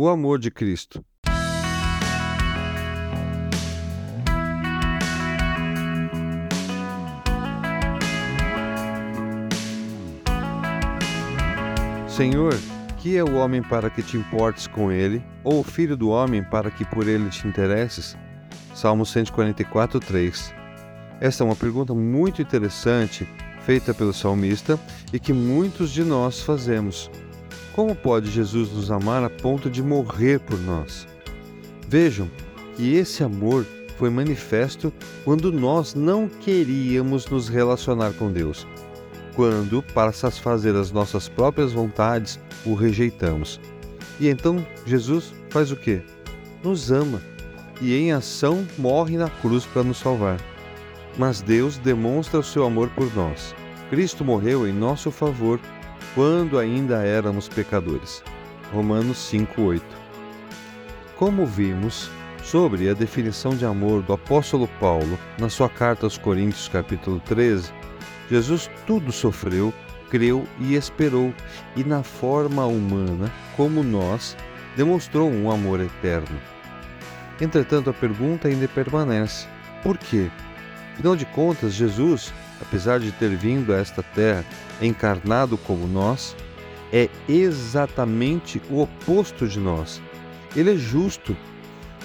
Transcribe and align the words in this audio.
o 0.00 0.08
amor 0.08 0.38
de 0.38 0.48
Cristo. 0.48 1.04
Senhor, 12.06 12.54
que 12.98 13.16
é 13.16 13.24
o 13.24 13.34
homem 13.34 13.60
para 13.60 13.90
que 13.90 14.00
te 14.00 14.16
importes 14.16 14.68
com 14.68 14.92
ele, 14.92 15.20
ou 15.42 15.58
o 15.58 15.64
filho 15.64 15.96
do 15.96 16.10
homem 16.10 16.44
para 16.44 16.70
que 16.70 16.84
por 16.84 17.08
ele 17.08 17.28
te 17.30 17.48
interesses? 17.48 18.16
Salmo 18.76 19.04
144, 19.04 19.98
3. 19.98 20.54
Esta 21.20 21.42
é 21.42 21.44
uma 21.44 21.56
pergunta 21.56 21.92
muito 21.92 22.40
interessante 22.40 23.28
feita 23.62 23.92
pelo 23.92 24.12
salmista 24.12 24.78
e 25.12 25.18
que 25.18 25.32
muitos 25.32 25.90
de 25.90 26.04
nós 26.04 26.40
fazemos. 26.40 27.10
Como 27.78 27.94
pode 27.94 28.28
Jesus 28.28 28.72
nos 28.72 28.90
amar 28.90 29.22
a 29.22 29.30
ponto 29.30 29.70
de 29.70 29.84
morrer 29.84 30.40
por 30.40 30.58
nós? 30.58 31.06
Vejam 31.86 32.28
que 32.74 32.96
esse 32.96 33.22
amor 33.22 33.64
foi 33.96 34.10
manifesto 34.10 34.92
quando 35.24 35.52
nós 35.52 35.94
não 35.94 36.28
queríamos 36.28 37.28
nos 37.28 37.48
relacionar 37.48 38.14
com 38.14 38.32
Deus. 38.32 38.66
Quando, 39.36 39.80
para 39.94 40.10
satisfazer 40.10 40.74
as 40.74 40.90
nossas 40.90 41.28
próprias 41.28 41.72
vontades, 41.72 42.40
o 42.66 42.74
rejeitamos. 42.74 43.60
E 44.18 44.28
então 44.28 44.66
Jesus 44.84 45.32
faz 45.48 45.70
o 45.70 45.76
quê? 45.76 46.02
Nos 46.64 46.90
ama 46.90 47.22
e 47.80 47.94
em 47.94 48.10
ação 48.10 48.66
morre 48.76 49.16
na 49.16 49.30
cruz 49.30 49.64
para 49.64 49.84
nos 49.84 49.98
salvar. 49.98 50.40
Mas 51.16 51.40
Deus 51.40 51.78
demonstra 51.78 52.40
o 52.40 52.44
seu 52.44 52.64
amor 52.66 52.88
por 52.88 53.14
nós. 53.14 53.54
Cristo 53.88 54.24
morreu 54.24 54.66
em 54.66 54.72
nosso 54.72 55.12
favor 55.12 55.60
quando 56.18 56.58
ainda 56.58 57.04
éramos 57.04 57.48
pecadores. 57.48 58.24
Romanos 58.72 59.18
5:8. 59.18 59.84
Como 61.14 61.46
vimos 61.46 62.10
sobre 62.42 62.90
a 62.90 62.92
definição 62.92 63.52
de 63.54 63.64
amor 63.64 64.02
do 64.02 64.12
apóstolo 64.12 64.66
Paulo 64.80 65.16
na 65.38 65.48
sua 65.48 65.68
carta 65.68 66.06
aos 66.06 66.18
Coríntios, 66.18 66.66
capítulo 66.66 67.20
13, 67.20 67.72
Jesus 68.28 68.68
tudo 68.84 69.12
sofreu, 69.12 69.72
creu 70.10 70.44
e 70.58 70.74
esperou, 70.74 71.32
e 71.76 71.84
na 71.84 72.02
forma 72.02 72.66
humana, 72.66 73.30
como 73.56 73.84
nós, 73.84 74.36
demonstrou 74.76 75.30
um 75.30 75.48
amor 75.48 75.78
eterno. 75.78 76.40
Entretanto, 77.40 77.90
a 77.90 77.94
pergunta 77.94 78.48
ainda 78.48 78.66
permanece: 78.66 79.46
por 79.84 79.96
quê? 79.96 80.28
Afinal 80.98 81.14
de 81.14 81.26
contas, 81.26 81.74
Jesus, 81.74 82.34
apesar 82.60 82.98
de 82.98 83.12
ter 83.12 83.28
vindo 83.36 83.72
a 83.72 83.76
esta 83.78 84.02
terra 84.02 84.44
encarnado 84.82 85.56
como 85.56 85.86
nós, 85.86 86.34
é 86.92 87.08
exatamente 87.28 88.60
o 88.68 88.82
oposto 88.82 89.46
de 89.46 89.60
nós. 89.60 90.02
Ele 90.56 90.72
é 90.72 90.76
justo. 90.76 91.36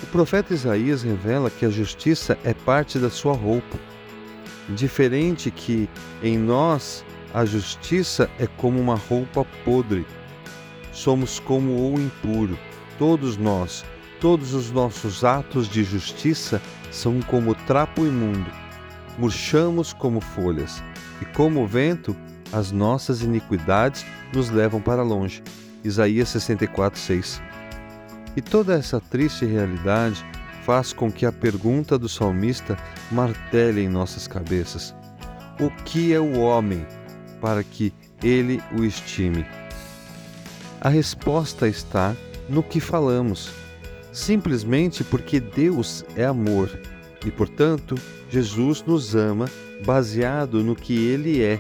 O 0.03 0.05
profeta 0.11 0.53
Isaías 0.53 1.02
revela 1.02 1.49
que 1.49 1.66
a 1.66 1.71
justiça 1.71 2.38
é 2.44 2.53
parte 2.53 2.99
da 2.99 3.09
sua 3.09 3.33
roupa. 3.33 3.80
Diferente 4.69 5.49
que 5.49 5.89
em 6.21 6.38
nós 6.38 7.03
a 7.33 7.45
justiça 7.45 8.30
é 8.38 8.45
como 8.45 8.80
uma 8.80 8.95
roupa 8.95 9.44
podre. 9.66 10.05
Somos 10.91 11.39
como 11.39 11.91
o 11.91 11.99
impuro, 11.99 12.59
todos 12.99 13.38
nós, 13.38 13.83
todos 14.21 14.53
os 14.53 14.69
nossos 14.69 15.23
atos 15.23 15.67
de 15.67 15.83
justiça 15.83 16.61
são 16.91 17.19
como 17.23 17.55
trapo 17.55 18.05
imundo. 18.05 18.62
Murchamos 19.17 19.94
como 19.94 20.19
folhas, 20.19 20.83
e 21.22 21.25
como 21.25 21.64
o 21.64 21.67
vento, 21.67 22.16
as 22.52 22.72
nossas 22.72 23.22
iniquidades 23.22 24.05
nos 24.33 24.50
levam 24.50 24.81
para 24.81 25.03
longe. 25.03 25.44
Isaías 25.83 26.30
64, 26.30 27.00
6. 27.00 27.42
E 28.36 28.42
toda 28.42 28.73
essa 28.73 29.00
triste 29.00 29.45
realidade 29.45 30.25
faz 30.64 30.94
com 30.94 31.11
que 31.11 31.25
a 31.25 31.31
pergunta 31.31 31.97
do 31.97 32.09
salmista 32.09 32.78
martele 33.11 33.81
em 33.81 33.89
nossas 33.89 34.28
cabeças: 34.28 34.95
O 35.59 35.70
que 35.83 36.14
é 36.14 36.20
o 36.20 36.39
homem 36.39 36.86
para 37.42 37.64
que 37.64 37.93
ele 38.23 38.61
o 38.77 38.83
estime? 38.83 39.45
A 40.82 40.89
resposta 40.89 41.67
está 41.67 42.15
no 42.49 42.64
que 42.64 42.80
falamos 42.80 43.52
simplesmente 44.14 45.04
porque 45.04 45.39
Deus 45.39 46.05
é 46.15 46.23
amor 46.23 46.70
e, 47.26 47.32
portanto, 47.32 47.95
Jesus 48.30 48.84
nos 48.86 49.16
ama 49.16 49.50
baseado 49.86 50.64
no 50.64 50.76
que 50.76 50.94
Ele 50.94 51.42
é. 51.42 51.60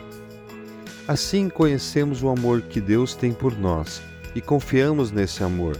Assim 1.07 1.49
conhecemos 1.49 2.23
o 2.23 2.29
amor 2.29 2.61
que 2.61 2.79
Deus 2.79 3.15
tem 3.15 3.33
por 3.33 3.57
nós 3.57 4.01
e 4.35 4.41
confiamos 4.41 5.11
nesse 5.11 5.43
amor. 5.43 5.77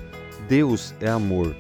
Deus 0.48 0.94
é 1.00 1.10
amor. 1.10 1.56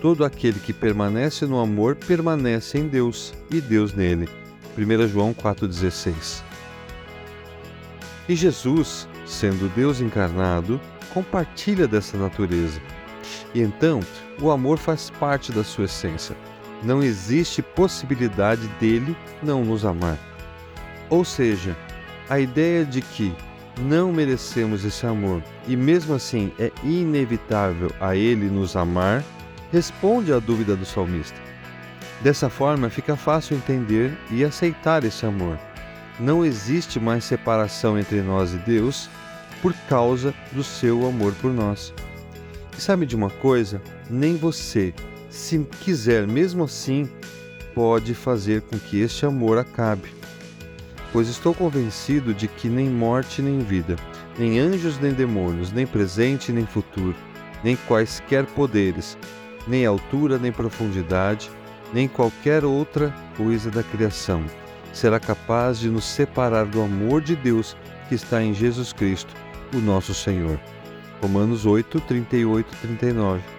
Todo 0.00 0.24
aquele 0.24 0.60
que 0.60 0.72
permanece 0.72 1.44
no 1.44 1.58
amor 1.58 1.96
permanece 1.96 2.78
em 2.78 2.86
Deus 2.86 3.34
e 3.50 3.60
Deus 3.60 3.92
nele. 3.92 4.28
1 4.76 5.08
João 5.08 5.34
4,16 5.34 6.42
E 8.28 8.36
Jesus, 8.36 9.08
sendo 9.26 9.68
Deus 9.74 10.00
encarnado, 10.00 10.80
compartilha 11.12 11.88
dessa 11.88 12.16
natureza 12.16 12.80
e 13.54 13.60
então, 13.60 14.00
o 14.40 14.50
amor 14.50 14.78
faz 14.78 15.10
parte 15.10 15.52
da 15.52 15.64
sua 15.64 15.84
essência. 15.84 16.36
Não 16.82 17.02
existe 17.02 17.60
possibilidade 17.60 18.66
dele 18.80 19.16
não 19.42 19.64
nos 19.64 19.84
amar. 19.84 20.18
Ou 21.10 21.24
seja, 21.24 21.76
a 22.28 22.38
ideia 22.38 22.84
de 22.84 23.00
que 23.00 23.34
não 23.80 24.12
merecemos 24.12 24.84
esse 24.84 25.06
amor 25.06 25.42
e 25.66 25.76
mesmo 25.76 26.14
assim 26.14 26.52
é 26.58 26.70
inevitável 26.82 27.90
a 28.00 28.16
ele 28.16 28.48
nos 28.48 28.76
amar, 28.76 29.24
responde 29.72 30.32
à 30.32 30.38
dúvida 30.38 30.74
do 30.74 30.84
salmista. 30.84 31.38
Dessa 32.20 32.48
forma, 32.48 32.90
fica 32.90 33.16
fácil 33.16 33.56
entender 33.56 34.16
e 34.30 34.44
aceitar 34.44 35.04
esse 35.04 35.24
amor. 35.24 35.58
Não 36.18 36.44
existe 36.44 36.98
mais 36.98 37.24
separação 37.24 37.96
entre 37.96 38.20
nós 38.22 38.52
e 38.52 38.56
Deus 38.58 39.08
por 39.62 39.72
causa 39.88 40.34
do 40.52 40.64
seu 40.64 41.06
amor 41.06 41.32
por 41.34 41.52
nós. 41.52 41.94
E 42.76 42.80
sabe 42.80 43.06
de 43.06 43.14
uma 43.14 43.30
coisa? 43.30 43.80
Nem 44.10 44.36
você, 44.36 44.92
se 45.28 45.58
quiser 45.80 46.26
mesmo 46.26 46.64
assim, 46.64 47.08
pode 47.74 48.14
fazer 48.14 48.62
com 48.62 48.78
que 48.78 49.00
este 49.00 49.26
amor 49.26 49.58
acabe. 49.58 50.12
Pois 51.12 51.28
estou 51.28 51.54
convencido 51.54 52.34
de 52.34 52.48
que 52.48 52.68
nem 52.68 52.88
morte 52.88 53.40
nem 53.40 53.58
vida, 53.60 53.96
nem 54.38 54.58
anjos 54.58 54.98
nem 54.98 55.12
demônios, 55.12 55.72
nem 55.72 55.86
presente 55.86 56.52
nem 56.52 56.66
futuro, 56.66 57.16
nem 57.64 57.76
quaisquer 57.88 58.44
poderes, 58.46 59.16
nem 59.66 59.86
altura 59.86 60.38
nem 60.38 60.52
profundidade, 60.52 61.50
nem 61.92 62.06
qualquer 62.06 62.64
outra 62.64 63.14
coisa 63.36 63.70
da 63.70 63.82
criação 63.82 64.44
será 64.92 65.20
capaz 65.20 65.78
de 65.78 65.88
nos 65.88 66.04
separar 66.04 66.66
do 66.66 66.82
amor 66.82 67.20
de 67.20 67.36
Deus 67.36 67.76
que 68.08 68.14
está 68.14 68.42
em 68.42 68.52
Jesus 68.52 68.92
Cristo, 68.92 69.32
o 69.74 69.78
nosso 69.78 70.14
Senhor. 70.14 70.58
Romanos 71.20 71.66
8, 71.66 72.00
38 72.00 72.72
e 72.72 72.76
39. 72.78 73.57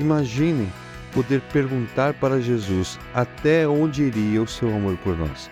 Imaginem 0.00 0.70
poder 1.12 1.40
perguntar 1.52 2.14
para 2.14 2.40
Jesus 2.40 2.98
até 3.14 3.66
onde 3.66 4.04
iria 4.04 4.42
o 4.42 4.46
seu 4.46 4.74
amor 4.74 4.96
por 4.98 5.16
nós. 5.16 5.50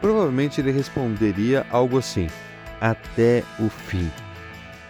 Provavelmente 0.00 0.60
ele 0.60 0.70
responderia 0.70 1.66
algo 1.70 1.98
assim: 1.98 2.26
Até 2.80 3.42
o 3.58 3.68
fim. 3.68 4.10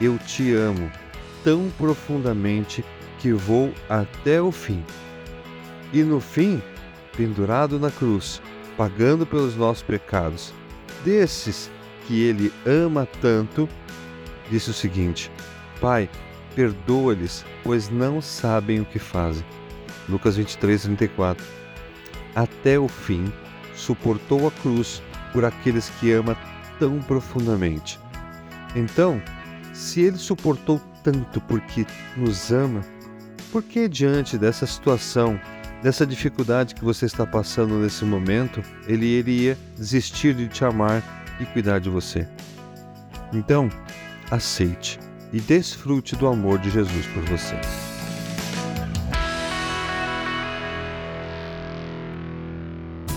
Eu 0.00 0.18
te 0.18 0.52
amo 0.52 0.90
tão 1.44 1.70
profundamente 1.78 2.84
que 3.18 3.32
vou 3.32 3.72
até 3.88 4.40
o 4.40 4.50
fim. 4.50 4.82
E 5.92 6.02
no 6.02 6.20
fim, 6.20 6.60
pendurado 7.16 7.78
na 7.78 7.90
cruz, 7.90 8.42
pagando 8.76 9.24
pelos 9.24 9.54
nossos 9.54 9.82
pecados, 9.82 10.52
desses 11.04 11.70
que 12.06 12.22
ele 12.22 12.52
ama 12.66 13.06
tanto, 13.20 13.68
disse 14.50 14.70
o 14.70 14.74
seguinte: 14.74 15.30
Pai, 15.80 16.08
perdoa-lhes, 16.54 17.44
pois 17.62 17.88
não 17.88 18.20
sabem 18.20 18.80
o 18.80 18.84
que 18.84 18.98
fazem. 18.98 19.44
Lucas 20.08 20.36
23, 20.36 20.82
34. 20.82 21.44
Até 22.34 22.78
o 22.78 22.88
fim, 22.88 23.32
suportou 23.74 24.46
a 24.46 24.50
cruz 24.50 25.02
por 25.32 25.44
aqueles 25.44 25.88
que 26.00 26.12
ama 26.12 26.36
tão 26.78 27.00
profundamente. 27.00 27.98
Então, 28.74 29.22
se 29.72 30.02
ele 30.02 30.16
suportou 30.16 30.80
tanto 31.02 31.40
porque 31.42 31.86
nos 32.16 32.50
ama, 32.50 32.80
por 33.52 33.62
que 33.62 33.88
diante 33.88 34.36
dessa 34.36 34.66
situação, 34.66 35.40
dessa 35.82 36.06
dificuldade 36.06 36.74
que 36.74 36.84
você 36.84 37.06
está 37.06 37.26
passando 37.26 37.78
nesse 37.78 38.04
momento, 38.04 38.62
ele 38.86 39.06
iria 39.06 39.56
desistir 39.76 40.34
de 40.34 40.48
te 40.48 40.64
amar 40.64 41.02
e 41.40 41.46
cuidar 41.46 41.78
de 41.78 41.90
você? 41.90 42.28
Então, 43.32 43.68
aceite 44.30 44.98
e 45.34 45.40
desfrute 45.40 46.14
do 46.14 46.28
amor 46.28 46.60
de 46.60 46.70
Jesus 46.70 47.06
por 47.08 47.24
você. 47.24 47.56